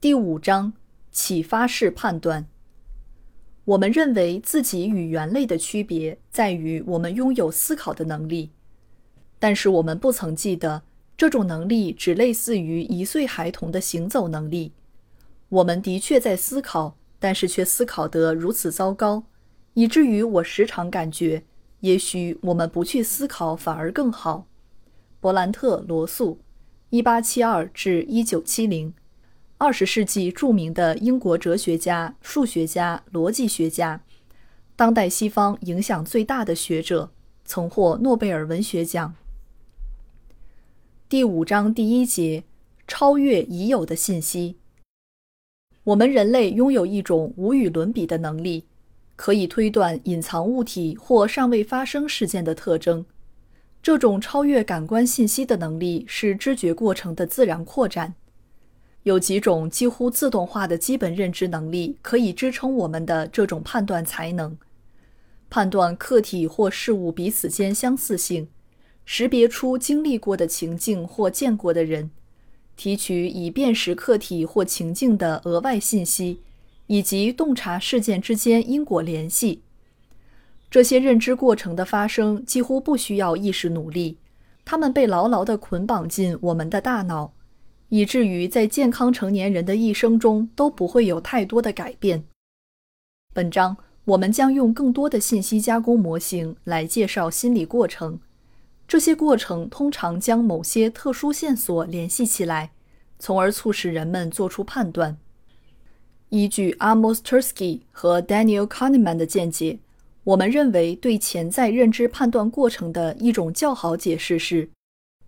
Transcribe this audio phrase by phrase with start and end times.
[0.00, 0.74] 第五章：
[1.10, 2.46] 启发式判断。
[3.64, 8.52] 我们认为自己与猿类的区别在于我们拥有思考的能力，
[9.40, 10.84] 但是我们不曾记得
[11.16, 14.72] 这种能力只类似于一岁孩童的行走能力。
[15.48, 19.24] 我们的确在思考，但是却思考得如此糟糕，
[19.74, 21.42] 以至于我时常感觉，
[21.80, 24.46] 也许我们不去思考反而更好。
[25.18, 26.38] 伯兰特·罗素
[26.92, 28.92] ，1872至1970。
[29.60, 34.00] 二十世纪著名的英国哲学家、数学家、逻辑学家，
[34.76, 37.10] 当代西方影响最大的学者，
[37.44, 39.16] 曾获诺贝尔文学奖。
[41.08, 42.44] 第五章第一节：
[42.86, 44.58] 超越已有的信息。
[45.82, 48.64] 我们人类拥有一种无与伦比的能力，
[49.16, 53.04] 可以推断隐藏物体或尚未发生事件的特征。
[53.82, 58.14] 这种超越感官信息的能力是知觉过程的自然扩展。
[59.08, 64.54] 有几种几乎自动化的基本认知能力可以支撑我们的这种判断才能：
[65.48, 68.48] 判断客体或事物彼此间相似性，
[69.06, 72.10] 识别出经历过的情境或见过的人，
[72.76, 76.42] 提取以辨识客体或情境的额外信息，
[76.86, 79.62] 以及洞察事件之间因果联系。
[80.70, 84.18] 这些认知过程的发生几乎不需要意识努力，
[84.66, 87.32] 它们被牢牢地捆绑进我们的大脑。
[87.88, 92.24] 以至于在健康成年人的一生中都不会有太多的改变。
[93.34, 98.18] 本章我们将用更多的信息加工模型来介绍心理过程，
[98.86, 102.70] 这些过程通常将某些特殊线索联系起来，
[103.18, 105.18] 从而促使人们做出判断。
[106.30, 109.78] 依据 Amos Tversky 和 Daniel Kahneman 的见解，
[110.24, 114.68] 我们认为对潜在认知判断过程的一种较好解释是。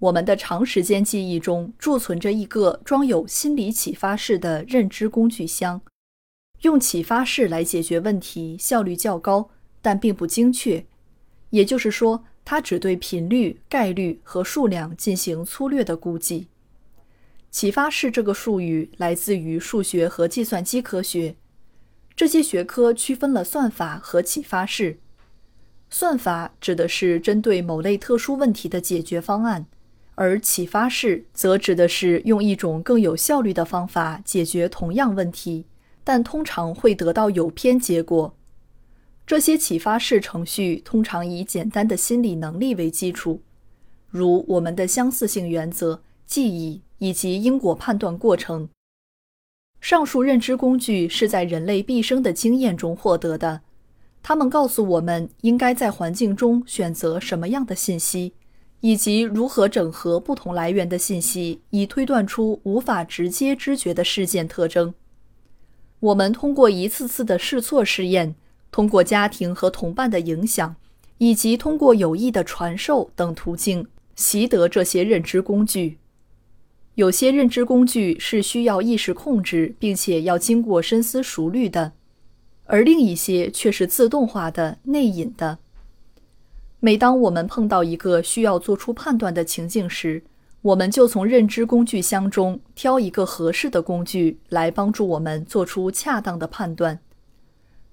[0.00, 5.80] 我们的长时间记忆中贮存着一个装有心理启发式的认知工具箱，
[6.62, 9.50] 用启发式来解决问题效率较高，
[9.80, 10.84] 但并不精确。
[11.50, 16.48] 也就是说，它只对频率、概率和数量进行粗略的估计。
[17.50, 21.36] 启发式这个术语来自于数学和计算机科学，
[22.16, 24.98] 这些学科区分了算法和启发式。
[25.88, 29.66] 算法指的是针对某类特殊问题的解决方案。
[30.16, 35.66] 而启发式则指的是用一种更有效率的方法解决同样问题，
[36.02, 38.36] 但通常会得到有偏结果。
[39.26, 43.42] 这些启发式程序通常以简单的心理能力为基础，
[44.08, 48.68] 如我们的相似性原则、记忆以及因果判断过程。
[49.80, 53.62] 上述认知工具是在人类毕生的经验中获得的，
[54.22, 58.34] 它们告诉我们应该在环境中选择什么样的信息。
[58.84, 64.92] 以及如何整合不同来源的信息，以推断出无法直接知觉的事件特征。
[66.00, 68.34] 我们通过一次次的试错试验，
[68.70, 70.76] 通过家庭和同伴的影响，
[71.16, 73.86] 以及通过有意的传授等途径
[74.16, 75.96] 习得这些认知工具。
[76.96, 81.92] 有些认知工具是需要意识控制，并且要经过深思熟虑的，
[82.64, 85.60] 而另一些却是自动化的、内隐的。
[86.84, 90.22] 每当我们碰到一个需要做出判断的情境时，
[90.60, 96.98] 我们就从认知工具箱中挑一个合适的工具来帮助我们做出恰当的判断。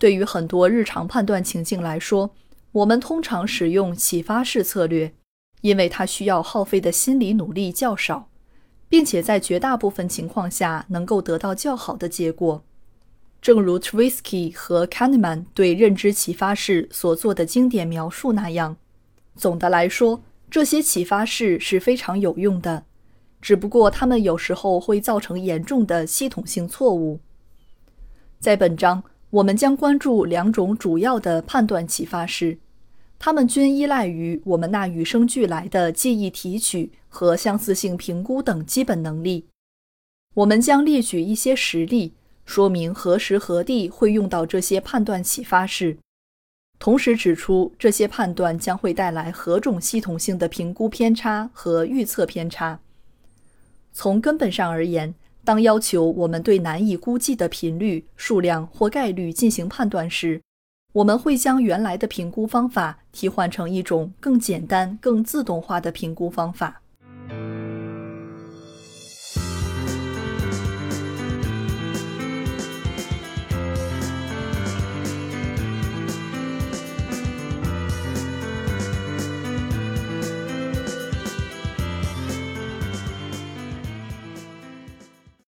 [0.00, 2.32] 对于很多日常判断情境来说，
[2.72, 5.14] 我们通常使用启发式策略，
[5.60, 8.30] 因为它需要耗费的心理努力较少，
[8.88, 12.64] 并且在绝大部分情况下能够得到较好的结果。
[13.42, 18.76] 正如 Tversky 和 Kahneman 对认知启发式所做的经典描述那样，
[19.34, 22.84] 总的来说，这些启发式是非常有用的，
[23.40, 27.18] 只不过它们有时候会造成严重的系统性错误。
[28.38, 32.58] 在本章，我们将关注两种主要的判断启发式，
[33.18, 39.46] 它们均依赖于我们那与生俱来的记忆提取和相似性评估等基本能力。
[40.34, 42.12] 我们将列举一些实例。
[42.52, 45.96] 说明何时何地会用到这些判断启发式，
[46.78, 52.78] 同时指出这些判断将会带来何种系统性的评估偏差和预测偏差。
[53.90, 60.42] 从根本上而言，当要求我们对难以估计的频率、数量或概率进行判断时，
[60.92, 66.81] 我们会将原来的评估方法替换成一种更简单、更自动化的评估方法。